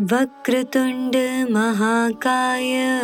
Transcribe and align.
वक्रतुण्ड 0.00 1.16
महाकाय, 1.50 3.00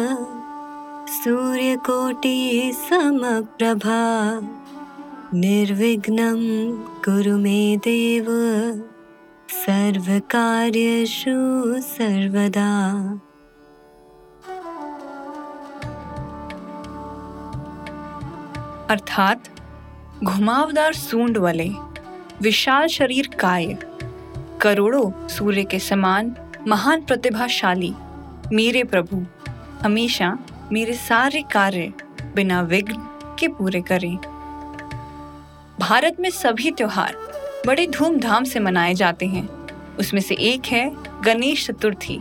सूर्यकोटि 1.09 2.73
समप्रभा, 2.75 4.41
निर्विघ्नं 5.35 6.37
कुरु 6.77 7.39
मे 7.39 7.77
देव, 7.77 8.27
सर्वकार्येषु 9.51 11.31
सर्वदा। 11.81 12.99
अर्थात 18.91 19.37
घुमावदार 20.25 20.93
सूंड 20.93 21.39
वाले, 21.39 21.71
विशाल 22.43 22.87
शरीर 22.87 23.27
काय, 23.41 23.79
करोड़ों 24.61 25.29
सूर्य 25.29 25.65
के 25.65 25.79
समान 25.79 26.37
महान 26.67 27.01
प्रतिभाशाली, 27.01 27.95
मेरे 28.53 28.85
प्रभु, 28.85 29.27
हमेशा 29.83 30.39
मेरे 30.73 30.93
सारे 30.93 31.43
कार्य 31.43 31.93
बिना 32.37 32.63
विघ्न 32.63 32.97
के 33.39 33.49
पूरे 33.49 33.81
करें। 33.81 34.17
भारत 35.81 36.17
में 36.21 36.31
सभी 36.31 36.71
त्योहार 36.71 37.17
बड़े 37.67 37.87
धूमधाम 37.87 38.45
से 38.45 38.61
मनाए 38.61 38.95
जाते 38.95 39.27
हैं। 39.27 39.49
उसमें 39.97 40.21
से 40.21 40.35
एक 40.35 40.67
है 40.67 40.93
गणेश 41.25 41.67
चतुर्थी। 41.67 42.21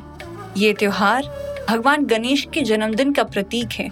ये 0.57 0.73
त्योहार 0.73 1.23
भगवान 1.69 2.05
गणेश 2.05 2.47
के 2.53 2.61
जन्मदिन 2.61 3.13
का 3.13 3.23
प्रतीक 3.23 3.69
है, 3.73 3.89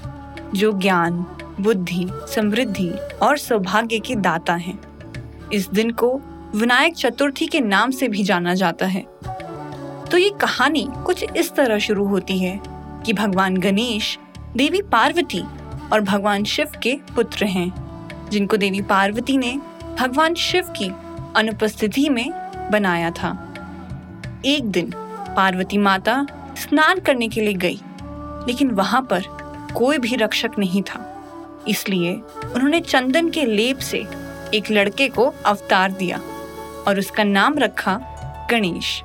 जो 0.56 0.72
ज्ञान, 0.72 1.26
बुद्धि, 1.60 2.08
समृद्धि 2.36 2.90
और 3.22 3.38
सौभाग्य 3.38 4.00
के 4.00 4.16
दाता 4.16 4.54
हैं। 4.54 4.80
इस 5.54 5.70
दिन 5.70 5.92
को 5.92 6.22
विनायक 6.56 6.96
चतुर्थी 6.96 7.48
के 7.48 7.60
नाम 7.60 7.92
से 7.92 8.08
भी 8.08 8.24
जाना 8.24 8.54
जाता 8.54 8.86
है। 8.86 9.06
तो 10.12 10.18
ये 10.18 10.30
कहानी 10.30 10.88
कुछ 11.06 11.24
इस 11.38 11.54
तरह 11.56 11.80
शुरू 11.80 12.06
होती 12.08 12.38
है 12.40 12.60
कि 13.06 13.14
भगवान 13.14 13.58
गणेश, 13.58 14.18
देवी 14.56 14.82
पार्वती 14.82 15.42
और 15.94 16.02
भगवान 16.02 16.44
शिव 16.44 16.72
के 16.84 16.94
पुत्र 17.16 17.46
हैं, 17.46 17.72
जिनको 18.30 18.58
देवी 18.58 18.82
पार्वती 18.82 19.38
ने 19.38 19.52
भगवान 20.00 20.34
शिव 20.34 20.68
की 20.78 20.92
अनुपस्थिति 21.36 22.10
में 22.10 22.30
बनाया 22.72 23.12
था। 23.12 23.32
एक 24.46 24.64
दिन 24.64 24.92
पार्वती 25.36 25.78
माता 25.78 26.26
स्नान 26.58 27.00
करने 27.00 27.28
के 27.28 27.42
लिए 27.42 27.54
गई, 27.54 27.80
लेकिन 28.48 28.72
वहाँ 28.72 29.02
पर 29.02 29.24
कोई 29.76 29.98
भी 29.98 30.16
रक्षक 30.16 30.52
नहीं 30.60 30.82
था। 30.82 31.02
इसलिए 31.68 32.14
उन्होंने 32.46 32.80
चंदन 32.80 33.30
के 33.30 33.46
लेप 33.46 33.78
से 33.80 34.06
एक 34.54 34.72
लड़के 34.72 35.08
को 35.10 35.34
अवतार 35.46 35.92
दिया 35.92 36.18
और 36.88 37.00
उसका 37.00 37.24
नाम 37.24 37.58
रखा 37.58 38.00
गणेश। 38.52 39.02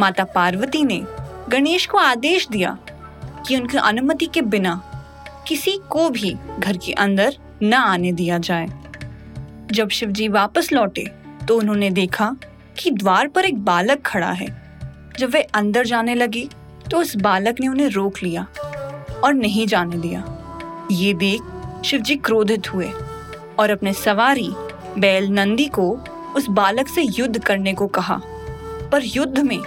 माता 0.00 0.24
पार्वती 0.24 0.84
ने 0.84 1.02
गणेश 1.48 1.86
को 1.86 1.98
आदेश 1.98 2.46
दिया 2.48 2.78
कि 3.46 3.56
उनकी 3.56 3.78
अनुमति 3.78 4.26
के 4.26 4.42
बिना 4.44 4.80
किसी 5.48 5.78
को 5.90 6.08
भी 6.10 6.34
घर 6.58 6.76
के 6.76 6.92
अंदर 6.92 7.36
न 7.62 7.74
आने 7.74 8.12
दिया 8.12 8.38
जाए। 8.38 8.66
जब 9.72 9.88
शिवजी 9.88 10.28
वापस 10.28 10.72
लौटे 10.72 11.06
तो 11.48 11.58
उन्होंने 11.58 11.90
देखा 11.90 12.30
कि 12.78 12.90
द्वार 12.90 13.28
पर 13.28 13.44
एक 13.44 13.58
बालक 13.64 14.02
खड़ा 14.02 14.30
है। 14.32 14.46
जब 15.18 15.30
वे 15.30 15.42
अंदर 15.42 15.86
जाने 15.86 16.14
लगे 16.14 16.48
तो 16.90 16.98
उस 16.98 17.16
बालक 17.16 17.60
ने 17.60 17.68
उन्हें 17.68 17.88
रोक 17.88 18.22
लिया 18.22 18.46
और 19.24 19.34
नहीं 19.34 19.66
जाने 19.66 19.96
दिया। 19.96 20.24
ये 20.92 21.12
देख 21.14 21.82
शिवजी 21.84 22.16
क्रोधित 22.16 22.72
हुए 22.74 22.90
और 23.58 23.70
अपने 23.70 23.92
सवारी 23.92 24.50
बैल 24.98 25.28
नंदी 25.30 25.66
को 25.68 25.90
उस 26.36 26.46
बालक 26.50 26.88
से 26.88 27.02
युद्ध 27.02 27.42
करने 27.44 27.72
को 27.72 27.86
कहा। 27.88 28.20
पर 28.92 29.02
युद्ध 29.04 29.38
में 29.38 29.58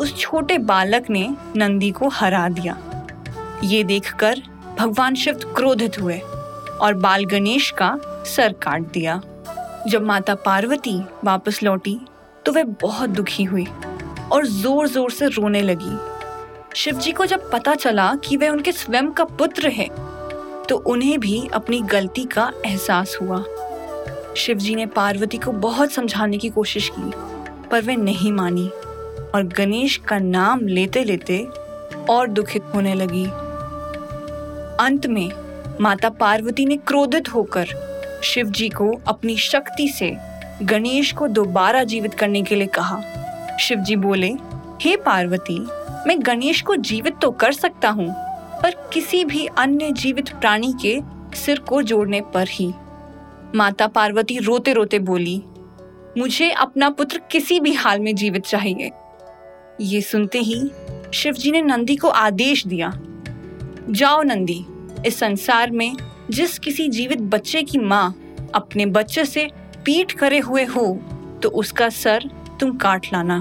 उस 0.00 0.16
छोटे 0.16 0.58
बालक 0.60 1.08
ने 1.10 1.28
नंदी 1.56 1.90
को 1.90 2.08
हरा 2.10 2.48
दिया। 2.50 2.76
ये 3.64 3.82
देखकर 3.84 4.42
भगवान 4.78 5.14
शिव 5.14 5.40
क्रोधित 5.56 6.00
हुए 6.00 6.18
और 6.18 6.94
बाल 6.96 7.24
गणेश 7.24 7.70
का 7.78 7.96
सर 8.26 8.52
काट 8.62 8.82
दिया। 8.92 9.20
जब 9.88 10.02
माता 10.02 10.34
पार्वती 10.36 10.98
वापस 11.24 11.62
लौटी 11.62 11.98
तो 12.46 12.52
वह 12.52 12.64
बहुत 12.82 13.10
दुखी 13.10 13.44
हुई 13.44 13.66
और 14.32 14.46
ज़ोर 14.46 14.88
ज़ोर 14.88 15.10
से 15.10 15.26
रोने 15.28 15.62
लगी। 15.62 15.96
शिवजी 16.76 17.12
को 17.12 17.26
जब 17.26 17.50
पता 17.50 17.74
चला 17.74 18.14
कि 18.24 18.36
वह 18.36 18.48
उनके 18.48 18.72
स्वयं 18.72 19.10
का 19.10 19.24
पुत्र 19.24 19.68
है 19.70 19.88
तो 20.64 20.76
उन्हें 20.86 21.18
भी 21.20 21.46
अपनी 21.54 21.80
गलती 21.82 22.24
का 22.26 22.50
एहसास 22.66 23.16
हुआ। 23.20 23.44
शिवजी 24.36 24.74
ने 24.74 24.86
पार्वती 24.88 25.38
को 25.38 25.52
बहुत 25.54 25.92
समझाने 25.92 26.38
की 26.38 26.48
कोशिश 26.50 26.88
की, 26.88 27.10
पर 27.70 27.82
वह 27.82 27.96
नहीं 27.96 28.32
मानी। 28.32 28.70
और 29.34 29.42
गणेश 29.42 29.96
का 29.96 30.18
नाम 30.18 30.66
लेते 30.66 31.04
लेते 31.04 31.46
और 32.10 32.28
दुखित 32.28 32.62
होने 32.74 32.94
लगी। 32.94 33.24
अंत 34.84 35.06
में 35.06 35.30
माता 35.80 36.08
पार्वती 36.10 36.66
ने 36.66 36.76
क्रोधित 36.76 37.34
होकर 37.34 37.66
शिव 38.24 38.46
जी 38.46 38.68
को 38.68 38.90
अपनी 39.06 39.36
शक्ति 39.36 39.88
से 39.88 40.16
गणेश 40.62 41.12
को 41.12 41.28
दोबारा 41.28 41.84
जीवित 41.84 42.14
करने 42.14 42.42
के 42.42 42.54
लिए 42.54 42.66
कहा। 42.66 43.00
शिव 43.60 43.78
जी 43.78 43.96
बोले, 43.96 44.30
हे 44.82 44.94
hey 44.94 45.04
पार्वती, 45.04 45.58
मैं 46.06 46.16
गणेश 46.22 46.62
को 46.62 46.76
जीवित 46.76 47.14
तो 47.22 47.30
कर 47.30 47.52
सकता 47.52 47.88
हूँ, 47.88 48.08
पर 48.62 48.90
किसी 48.92 49.24
भी 49.24 49.46
अन्य 49.46 49.90
जीवित 49.90 50.28
प्राणी 50.30 50.74
के 50.82 51.00
सिर 51.36 51.58
को 51.58 51.82
जोड़ने 51.82 52.20
पर 52.34 52.48
ही। 52.48 52.72
माता 53.54 53.86
पार्वती 53.86 54.38
रोते 54.38 54.72
रोते 54.72 54.98
बोली, 54.98 55.42
मुझे 56.18 56.50
अपना 56.50 56.90
पुत्र 56.90 57.20
किसी 57.30 57.60
भी 57.60 57.72
हाल 57.72 58.00
में 58.00 58.14
जीवित 58.14 58.46
चाहिए। 58.46 58.90
ये 59.80 60.00
सुनते 60.00 60.38
ही 60.38 60.70
शिवजी 61.14 61.50
ने 61.50 61.60
नंदी 61.62 61.96
को 61.96 62.08
आदेश 62.08 62.66
दिया, 62.66 62.92
जाओ 63.90 64.22
नंदी, 64.22 64.64
इस 65.06 65.18
संसार 65.18 65.70
में 65.70 65.96
जिस 66.30 66.58
किसी 66.58 66.88
जीवित 66.88 67.20
बच्चे 67.24 67.62
की 67.62 67.78
माँ 67.78 68.14
अपने 68.54 68.86
बच्चे 68.86 69.24
से 69.24 69.48
पीठ 69.84 70.12
करे 70.12 70.38
हुए 70.38 70.64
हो 70.64 70.86
तो 71.42 71.48
उसका 71.48 71.88
सर 71.88 72.28
तुम 72.60 72.76
काट 72.76 73.06
लाना। 73.12 73.38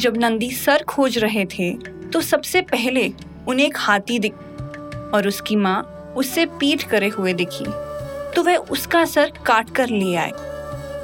जब 0.00 0.16
नंदी 0.16 0.50
सर 0.50 0.82
खोज 0.82 1.18
रहे 1.18 1.44
थे 1.48 1.72
तो 2.12 2.20
सबसे 2.20 2.60
पहले 2.62 3.12
उन्हें 3.48 3.66
एक 3.66 3.76
हाथी 3.76 4.18
दिख 4.18 4.34
और 5.14 5.28
उसकी 5.28 5.56
माँ 5.56 5.80
उससे 6.16 6.46
पीठ 6.60 6.82
करे 6.82 7.08
हुए 7.08 7.32
दिखी 7.32 7.64
तो 8.34 8.42
वह 8.42 8.56
उसका 8.70 9.04
सर 9.04 9.32
काट 9.46 9.70
कर 9.70 9.88
ले 9.88 10.14
आए। 10.16 10.32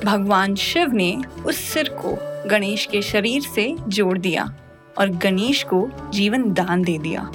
भगवान 0.05 0.55
शिव 0.55 0.93
ने 0.93 1.17
उस 1.47 1.57
सिर 1.57 1.89
को 1.89 2.17
गणेश 2.49 2.87
के 2.87 3.03
शरीर 3.03 3.43
से 3.43 3.77
जोड़ 3.89 4.19
दिया 4.19 4.45
और 4.99 5.09
गणेश 5.09 5.63
को 5.63 6.11
जीवन 6.11 6.53
दान 6.53 6.83
दे 6.83 6.99
दिया। 6.99 7.31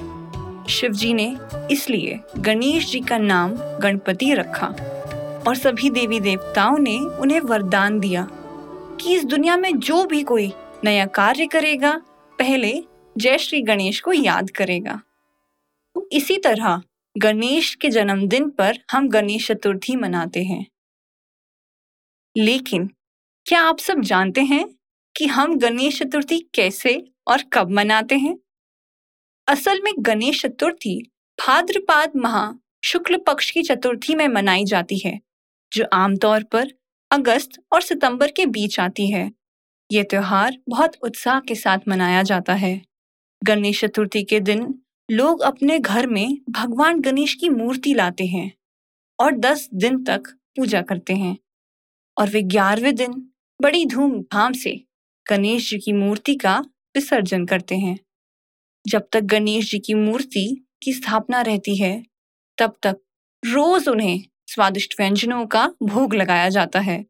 शिव 0.69 0.91
जी 0.91 1.13
ने 1.13 1.38
इसलिए 1.72 2.19
गणेश 2.38 2.91
जी 2.91 3.00
का 3.00 3.18
नाम 3.18 3.56
गणपति 3.80 4.34
रखा 4.34 4.68
और 5.47 5.56
सभी 5.56 5.90
देवी 5.90 6.19
देवताओं 6.19 6.78
ने 6.78 6.97
उन्हें 6.97 7.40
वरदान 7.40 8.00
दिया 8.00 8.28
कि 9.01 9.13
इस 9.13 9.25
दुनिया 9.25 9.57
में 9.57 9.80
जो 9.80 10.06
भी 10.06 10.24
कोई 10.24 10.51
नया 10.84 11.06
कार्य 11.06 11.46
करेगा, 11.46 12.01
पहले 12.40 12.84
जय 13.18 13.38
श्री 13.38 13.62
गणेश 13.62 14.00
को 14.00 14.13
याद 14.13 14.50
करेगा। 14.50 15.01
तो 15.96 16.09
इसी 16.12 16.38
तरह 16.38 16.81
गणेश 17.18 17.75
के 17.75 17.90
जन्मदिन 17.90 18.50
पर 18.50 18.78
हम 18.91 19.09
गणेश 19.09 19.51
चतुर्थी 19.51 19.96
मनाते 19.96 20.44
हैं। 20.44 20.66
लेकिन 22.35 22.90
क्या 23.45 23.62
आप 23.62 23.79
सब 23.79 24.01
जानते 24.01 24.41
हैं 24.41 24.66
कि 25.16 25.25
हम 25.28 25.57
गणेश 25.59 26.00
चतुर्थी 26.00 26.40
कैसे 26.53 27.03
और 27.28 27.44
कब 27.53 27.72
मनाते 27.72 28.16
हैं? 28.16 28.38
असल 29.47 29.81
में 29.84 29.94
गणेश 30.00 30.41
चतुर्थी 30.41 31.00
भाद्रपाद 31.39 32.12
माह 32.16 32.51
शुक्ल 32.84 33.18
पक्ष 33.18 33.51
की 33.51 33.62
चतुर्थी 33.62 34.16
में 34.16 34.28
मनाई 34.28 34.66
जाती 34.66 34.97
है, 34.97 35.19
जो 35.71 35.86
आमतौर 35.94 36.44
पर 36.44 36.71
अगस्त 37.12 37.62
और 37.74 37.81
सितंबर 37.81 38.31
के 38.31 38.45
बीच 38.45 38.80
आती 38.80 39.12
है। 39.12 39.31
ये 39.92 40.04
त्योहार 40.04 40.57
बहुत 40.69 40.98
उत्साह 41.04 41.39
के 41.39 41.56
साथ 41.56 41.88
मनाया 41.88 42.24
जाता 42.24 42.54
है। 42.54 42.81
गणेश 43.42 43.81
चतुर्थी 43.81 44.24
के 44.24 44.39
दिन 44.39 44.74
लोग 45.09 45.42
अपने 45.42 45.80
घर 45.80 46.07
में 46.07 46.38
भगवान 46.50 47.00
गणेश 47.01 47.33
की 47.33 47.50
मूर्ति 47.50 47.94
लाते 47.94 48.25
हैं 48.25 48.51
और 49.19 49.38
दस 49.38 49.69
दिन 49.74 50.04
तक 50.04 50.27
पूजा 50.57 50.81
करते 50.81 51.13
हैं। 51.15 51.38
और 52.19 52.30
वे 52.30 52.42
ग्यारहवें 52.42 52.95
दिन 52.95 53.31
बड़ी 53.62 53.86
धूमधाम 53.86 54.54
से 54.54 54.86
गणेश 55.30 55.69
जी 55.69 55.80
की 55.80 55.94
मूर्ति 55.94 56.36
का 56.36 56.60
विसर्जन 56.95 57.45
करते 57.45 57.77
हैं। 57.77 58.00
जब 58.88 59.07
तक 59.12 59.21
गणेश 59.21 59.71
जी 59.71 59.80
की 59.80 59.94
मूर्ति 59.94 60.68
की 60.83 60.94
स्थापना 60.94 61.42
रहती 61.42 61.75
है, 61.75 62.06
तब 62.57 62.77
तक 62.83 62.98
रोज 63.45 63.88
उन्हें 63.88 64.24
स्वादिष्ट 64.48 64.95
व्यंजनों 65.00 65.45
का 65.45 65.74
भोग 65.83 66.13
लगाया 66.13 66.50
जाता 66.50 66.80
है 66.80 67.06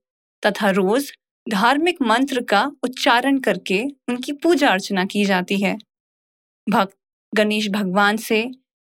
तथा 0.45 0.69
रोज 0.69 1.13
धार्मिक 1.49 2.01
मंत्र 2.01 2.43
का 2.43 2.71
उच्चारण 2.83 3.39
करके 3.39 3.83
उनकी 4.09 4.31
पूजा 4.31 4.69
अर्चना 4.69 5.05
की 5.05 5.25
जाती 5.25 5.57
है। 5.57 5.77
भक्त 6.69 6.97
गणेश 7.35 7.69
भगवान 7.69 8.17
से 8.17 8.43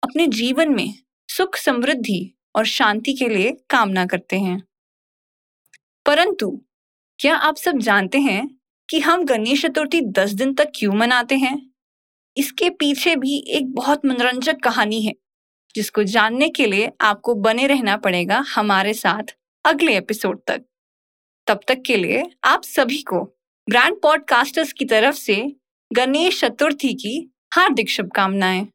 अपने 0.02 0.26
जीवन 0.26 0.74
में 0.74 0.94
सुख 1.28 1.56
समृद्धि 1.56 2.34
और 2.56 2.64
शांति 2.64 3.12
के 3.12 3.28
लिए 3.28 3.52
कामना 3.70 4.06
करते 4.06 4.38
हैं। 4.38 4.67
परंतु, 6.08 6.64
क्या 7.18 7.36
आप 7.36 7.56
सब 7.56 7.78
जानते 7.78 8.18
हैं 8.18 8.58
कि 8.90 9.00
हम 9.00 9.24
गणेश 9.24 9.66
चतुर्थी 9.66 10.00
दस 10.00 10.30
दिन 10.30 10.54
तक 10.54 10.72
क्यों 10.74 10.94
मनाते 10.94 11.36
हैं? 11.36 11.70
इसके 12.36 12.70
पीछे 12.70 13.16
भी 13.16 13.44
एक 13.48 13.74
बहुत 13.74 14.06
मनोरंजक 14.06 14.56
कहानी 14.62 15.02
है, 15.02 15.12
जिसको 15.74 16.02
जानने 16.02 16.48
के 16.48 16.66
लिए 16.66 16.92
आपको 17.00 17.34
बने 17.34 17.66
रहना 17.66 17.96
पड़ेगा 17.96 18.44
हमारे 18.54 18.94
साथ 18.94 19.36
अगले 19.64 19.96
एपिसोड 19.96 20.40
तक। 20.46 20.64
तब 21.46 21.60
तक 21.68 21.82
के 21.86 21.96
लिए 21.96 22.30
आप 22.44 22.62
सभी 22.62 23.02
को 23.02 23.36
ब्रांड 23.68 24.00
पॉडकास्टर्स 24.02 24.72
की 24.72 24.84
तरफ़ 24.84 25.16
से 25.16 25.56
गणेश 25.92 26.44
चतुर्थी 26.44 26.94
की 26.94 27.34
हार्दिक 27.54 27.90
शुभकामनाएँ। 27.90 28.68